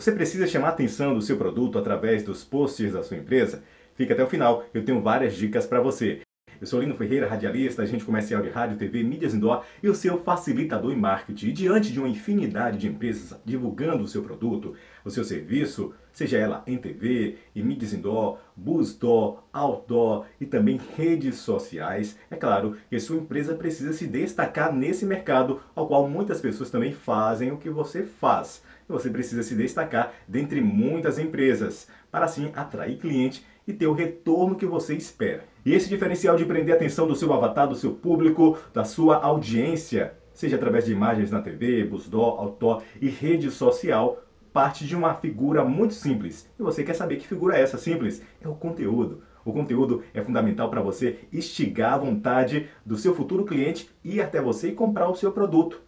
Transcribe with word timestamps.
Você 0.00 0.12
precisa 0.12 0.46
chamar 0.46 0.68
a 0.68 0.70
atenção 0.70 1.14
do 1.14 1.20
seu 1.20 1.36
produto 1.36 1.78
através 1.78 2.22
dos 2.22 2.42
posts 2.42 2.94
da 2.94 3.02
sua 3.02 3.18
empresa? 3.18 3.62
Fica 3.94 4.14
até 4.14 4.24
o 4.24 4.26
final, 4.26 4.64
eu 4.72 4.82
tenho 4.82 4.98
várias 4.98 5.36
dicas 5.36 5.66
para 5.66 5.78
você. 5.78 6.22
Eu 6.58 6.66
sou 6.66 6.80
Lino 6.80 6.96
Ferreira, 6.96 7.28
radialista, 7.28 7.82
agente 7.82 8.02
comercial 8.02 8.40
de 8.40 8.48
rádio, 8.48 8.78
TV, 8.78 9.02
mídias 9.02 9.34
indoor 9.34 9.62
e 9.82 9.90
o 9.90 9.94
seu 9.94 10.18
facilitador 10.22 10.90
em 10.90 10.96
marketing. 10.96 11.48
E 11.48 11.52
diante 11.52 11.92
de 11.92 11.98
uma 11.98 12.08
infinidade 12.08 12.78
de 12.78 12.88
empresas 12.88 13.38
divulgando 13.44 14.02
o 14.02 14.08
seu 14.08 14.22
produto, 14.22 14.74
o 15.04 15.10
seu 15.10 15.22
serviço, 15.22 15.92
seja 16.14 16.38
ela 16.38 16.64
em 16.66 16.78
TV, 16.78 17.36
em 17.54 17.62
mídias 17.62 17.92
indoor, 17.92 18.38
bus 18.56 18.96
door, 18.96 19.44
outdoor 19.52 20.26
e 20.40 20.46
também 20.46 20.80
redes 20.96 21.36
sociais, 21.36 22.16
é 22.30 22.36
claro 22.36 22.76
que 22.88 23.00
sua 23.00 23.16
empresa 23.16 23.54
precisa 23.54 23.92
se 23.92 24.06
destacar 24.06 24.72
nesse 24.72 25.04
mercado, 25.04 25.60
ao 25.74 25.86
qual 25.86 26.08
muitas 26.08 26.40
pessoas 26.40 26.70
também 26.70 26.92
fazem 26.92 27.50
o 27.50 27.56
que 27.56 27.70
você 27.70 28.02
faz. 28.02 28.62
E 28.88 28.92
você 28.92 29.10
precisa 29.10 29.42
se 29.42 29.54
destacar 29.54 30.12
dentre 30.26 30.60
muitas 30.60 31.18
empresas, 31.18 31.88
para 32.10 32.24
assim 32.24 32.50
atrair 32.54 32.98
cliente 32.98 33.44
e 33.66 33.72
ter 33.72 33.86
o 33.86 33.92
retorno 33.92 34.56
que 34.56 34.66
você 34.66 34.94
espera. 34.94 35.44
E 35.64 35.72
esse 35.72 35.88
diferencial 35.88 36.36
de 36.36 36.44
prender 36.44 36.74
a 36.74 36.76
atenção 36.76 37.06
do 37.06 37.14
seu 37.14 37.32
avatar, 37.32 37.68
do 37.68 37.74
seu 37.74 37.92
público, 37.92 38.58
da 38.72 38.84
sua 38.84 39.16
audiência, 39.16 40.14
seja 40.32 40.56
através 40.56 40.86
de 40.86 40.92
imagens 40.92 41.30
na 41.30 41.40
TV, 41.40 41.84
busdó, 41.84 42.36
outdoor 42.38 42.82
e 43.00 43.08
rede 43.08 43.50
social, 43.50 44.22
parte 44.52 44.86
de 44.86 44.96
uma 44.96 45.14
figura 45.14 45.64
muito 45.64 45.94
simples. 45.94 46.48
E 46.58 46.62
você 46.62 46.82
quer 46.82 46.94
saber 46.94 47.16
que 47.16 47.28
figura 47.28 47.56
é 47.56 47.62
essa 47.62 47.78
simples? 47.78 48.22
É 48.40 48.48
o 48.48 48.54
conteúdo. 48.54 49.22
O 49.44 49.52
conteúdo 49.52 50.02
é 50.12 50.22
fundamental 50.22 50.68
para 50.68 50.82
você 50.82 51.18
instigar 51.32 51.94
a 51.94 51.98
vontade 51.98 52.68
do 52.84 52.96
seu 52.96 53.14
futuro 53.14 53.44
cliente 53.44 53.90
ir 54.04 54.20
até 54.20 54.40
você 54.40 54.68
e 54.68 54.74
comprar 54.74 55.08
o 55.08 55.14
seu 55.14 55.32
produto. 55.32 55.80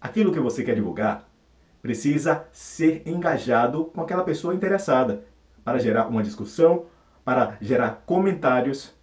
Aquilo 0.00 0.32
que 0.32 0.40
você 0.40 0.62
quer 0.62 0.74
divulgar 0.74 1.28
precisa 1.82 2.46
ser 2.52 3.02
engajado 3.06 3.84
com 3.86 4.00
aquela 4.00 4.24
pessoa 4.24 4.54
interessada 4.54 5.24
para 5.64 5.78
gerar 5.78 6.08
uma 6.08 6.22
discussão, 6.22 6.86
para 7.24 7.56
gerar 7.60 8.02
comentários, 8.06 8.94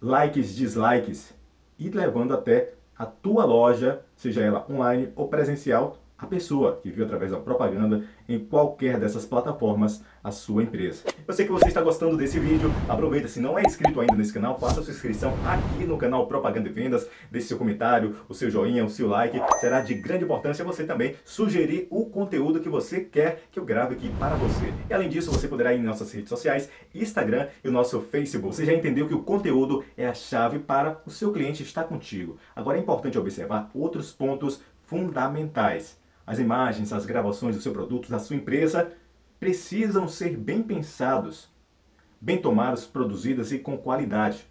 likes, 0.00 0.54
dislikes 0.54 1.34
e 1.78 1.88
levando 1.88 2.34
até 2.34 2.74
a 2.96 3.06
tua 3.06 3.44
loja, 3.44 4.00
seja 4.16 4.42
ela 4.42 4.66
online 4.68 5.12
ou 5.14 5.28
presencial, 5.28 5.98
a 6.18 6.26
pessoa 6.26 6.80
que 6.82 6.90
viu 6.90 7.04
através 7.04 7.30
da 7.30 7.38
propaganda 7.38 8.02
em 8.28 8.38
qualquer 8.40 8.98
dessas 8.98 9.24
plataformas 9.24 10.02
a 10.22 10.32
sua 10.32 10.64
empresa. 10.64 11.04
Eu 11.26 11.32
sei 11.32 11.46
que 11.46 11.52
você 11.52 11.68
está 11.68 11.80
gostando 11.80 12.16
desse 12.16 12.40
vídeo, 12.40 12.70
aproveita, 12.88 13.28
se 13.28 13.40
não 13.40 13.56
é 13.56 13.62
inscrito 13.62 14.00
ainda 14.00 14.16
nesse 14.16 14.32
canal, 14.32 14.58
faça 14.58 14.82
sua 14.82 14.92
inscrição 14.92 15.32
aqui 15.46 15.84
no 15.84 15.96
canal 15.96 16.26
Propaganda 16.26 16.68
e 16.68 16.72
Vendas, 16.72 17.08
deixe 17.30 17.46
seu 17.46 17.56
comentário, 17.56 18.16
o 18.28 18.34
seu 18.34 18.50
joinha, 18.50 18.84
o 18.84 18.90
seu 18.90 19.08
like, 19.08 19.40
será 19.60 19.80
de 19.80 19.94
grande 19.94 20.24
importância 20.24 20.64
você 20.64 20.84
também 20.84 21.14
sugerir 21.24 21.86
o 21.88 22.06
conteúdo 22.06 22.60
que 22.60 22.68
você 22.68 23.00
quer 23.00 23.44
que 23.52 23.58
eu 23.58 23.64
grave 23.64 23.94
aqui 23.94 24.10
para 24.18 24.34
você. 24.34 24.72
E 24.90 24.92
além 24.94 25.08
disso, 25.08 25.30
você 25.30 25.46
poderá 25.46 25.72
ir 25.72 25.78
em 25.78 25.84
nossas 25.84 26.10
redes 26.10 26.28
sociais, 26.28 26.68
Instagram 26.92 27.46
e 27.62 27.68
o 27.68 27.72
nosso 27.72 28.00
Facebook. 28.00 28.56
Você 28.56 28.64
já 28.64 28.74
entendeu 28.74 29.06
que 29.06 29.14
o 29.14 29.22
conteúdo 29.22 29.84
é 29.96 30.06
a 30.06 30.14
chave 30.14 30.58
para 30.58 31.00
o 31.06 31.10
seu 31.10 31.32
cliente 31.32 31.62
estar 31.62 31.84
contigo. 31.84 32.36
Agora 32.56 32.76
é 32.76 32.80
importante 32.80 33.18
observar 33.18 33.70
outros 33.72 34.12
pontos 34.12 34.60
fundamentais. 34.84 35.98
As 36.28 36.38
imagens, 36.38 36.92
as 36.92 37.06
gravações 37.06 37.56
do 37.56 37.62
seu 37.62 37.72
produto, 37.72 38.10
da 38.10 38.18
sua 38.18 38.36
empresa, 38.36 38.92
precisam 39.40 40.06
ser 40.06 40.36
bem 40.36 40.62
pensados, 40.62 41.48
bem 42.20 42.36
tomados, 42.36 42.84
produzidas 42.84 43.50
e 43.50 43.58
com 43.58 43.78
qualidade, 43.78 44.46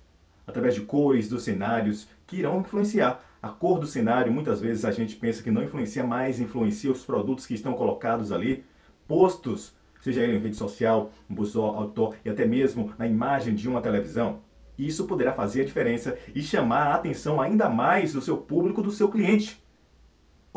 através 0.47 0.73
de 0.73 0.81
cores 0.81 1.29
dos 1.29 1.43
cenários 1.43 2.07
que 2.25 2.37
irão 2.37 2.61
influenciar. 2.61 3.23
A 3.39 3.49
cor 3.49 3.79
do 3.79 3.85
cenário, 3.85 4.33
muitas 4.33 4.59
vezes 4.59 4.85
a 4.85 4.91
gente 4.91 5.17
pensa 5.17 5.43
que 5.43 5.51
não 5.51 5.61
influencia, 5.61 6.03
mais 6.03 6.39
influencia 6.39 6.91
os 6.91 7.05
produtos 7.05 7.45
que 7.45 7.53
estão 7.53 7.75
colocados 7.75 8.31
ali, 8.31 8.65
postos, 9.07 9.75
seja 10.01 10.23
ele 10.23 10.37
em 10.37 10.41
rede 10.41 10.55
social, 10.55 11.11
um 11.29 11.35
busol, 11.35 11.75
outdoor 11.75 12.15
e 12.25 12.29
até 12.31 12.43
mesmo 12.43 12.91
na 12.97 13.05
imagem 13.05 13.53
de 13.53 13.69
uma 13.69 13.81
televisão. 13.83 14.39
Isso 14.79 15.05
poderá 15.05 15.31
fazer 15.31 15.61
a 15.61 15.65
diferença 15.65 16.17
e 16.33 16.41
chamar 16.41 16.87
a 16.87 16.95
atenção 16.95 17.39
ainda 17.39 17.69
mais 17.69 18.13
do 18.13 18.21
seu 18.21 18.35
público, 18.35 18.81
do 18.81 18.89
seu 18.89 19.09
cliente. 19.09 19.61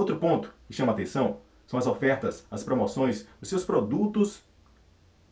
Outro 0.00 0.16
ponto 0.16 0.50
que 0.66 0.72
chama 0.72 0.92
atenção 0.92 1.40
são 1.66 1.78
as 1.78 1.86
ofertas, 1.86 2.46
as 2.50 2.64
promoções 2.64 3.26
dos 3.38 3.50
seus 3.50 3.66
produtos. 3.66 4.42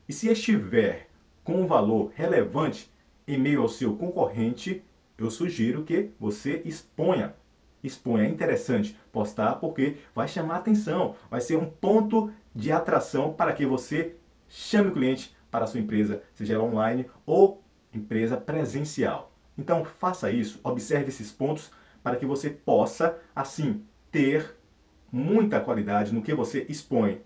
E 0.06 0.12
se 0.12 0.29
estiver 0.29 1.09
com 1.43 1.62
um 1.62 1.67
valor 1.67 2.12
relevante 2.15 2.93
em 3.27 3.39
meio 3.39 3.62
ao 3.62 3.69
seu 3.71 3.97
concorrente, 3.97 4.84
eu 5.17 5.31
sugiro 5.31 5.84
que 5.84 6.11
você 6.21 6.61
exponha. 6.67 7.34
Exponha, 7.83 8.25
é 8.25 8.29
interessante 8.29 8.95
postar 9.11 9.55
porque 9.55 9.97
vai 10.15 10.29
chamar 10.29 10.56
atenção, 10.56 11.15
vai 11.31 11.41
ser 11.41 11.56
um 11.56 11.65
ponto 11.65 12.31
de 12.55 12.71
atração 12.71 13.33
para 13.33 13.55
que 13.55 13.65
você 13.65 14.17
chame 14.50 14.91
o 14.91 14.93
cliente 14.93 15.35
para 15.50 15.65
a 15.65 15.67
sua 15.67 15.81
empresa, 15.81 16.23
seja 16.35 16.56
ela 16.56 16.65
online 16.65 17.06
ou 17.25 17.62
empresa 17.91 18.37
presencial. 18.37 19.33
Então 19.56 19.83
faça 19.83 20.31
isso, 20.31 20.61
observe 20.62 21.09
esses 21.09 21.33
pontos 21.33 21.71
para 22.03 22.17
que 22.17 22.27
você 22.27 22.50
possa, 22.50 23.19
assim, 23.35 23.83
ter 24.11 24.57
muita 25.10 25.60
qualidade 25.60 26.12
no 26.12 26.22
que 26.22 26.34
você 26.34 26.66
expõe 26.69 27.20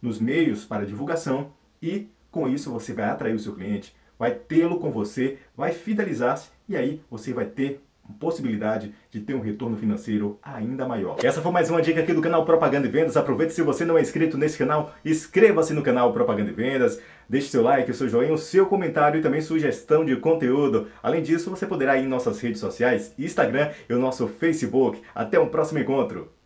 nos 0.00 0.18
meios 0.18 0.64
para 0.64 0.86
divulgação 0.86 1.52
e 1.82 2.08
com 2.30 2.48
isso 2.48 2.70
você 2.70 2.92
vai 2.92 3.06
atrair 3.06 3.34
o 3.34 3.38
seu 3.38 3.54
cliente, 3.54 3.94
vai 4.18 4.32
tê-lo 4.32 4.78
com 4.78 4.90
você, 4.90 5.38
vai 5.56 5.72
fidelizar-se 5.72 6.50
e 6.68 6.76
aí 6.76 7.02
você 7.10 7.32
vai 7.32 7.46
ter 7.46 7.82
possibilidade 8.18 8.92
de 9.10 9.20
ter 9.20 9.34
um 9.34 9.40
retorno 9.40 9.76
financeiro 9.76 10.38
ainda 10.42 10.86
maior. 10.86 11.16
Essa 11.22 11.40
foi 11.40 11.52
mais 11.52 11.70
uma 11.70 11.80
dica 11.80 12.00
aqui 12.00 12.12
do 12.12 12.20
canal 12.20 12.44
Propaganda 12.44 12.86
e 12.86 12.90
Vendas. 12.90 13.16
Aproveite 13.16 13.52
se 13.52 13.62
você 13.62 13.84
não 13.84 13.96
é 13.96 14.00
inscrito 14.00 14.36
nesse 14.36 14.58
canal, 14.58 14.92
inscreva-se 15.04 15.72
no 15.72 15.82
canal 15.82 16.12
Propaganda 16.12 16.50
e 16.50 16.54
Vendas, 16.54 17.00
deixe 17.28 17.48
seu 17.48 17.62
like, 17.62 17.92
seu 17.94 18.08
joinha, 18.08 18.32
o 18.32 18.38
seu 18.38 18.66
comentário 18.66 19.20
e 19.20 19.22
também 19.22 19.40
sugestão 19.40 20.04
de 20.04 20.16
conteúdo. 20.16 20.88
Além 21.02 21.22
disso, 21.22 21.50
você 21.50 21.66
poderá 21.66 21.96
ir 21.96 22.04
em 22.04 22.08
nossas 22.08 22.40
redes 22.40 22.60
sociais, 22.60 23.14
Instagram 23.18 23.70
e 23.88 23.94
o 23.94 23.98
nosso 23.98 24.26
Facebook. 24.26 25.00
Até 25.14 25.38
um 25.38 25.48
próximo 25.48 25.78
encontro! 25.78 26.39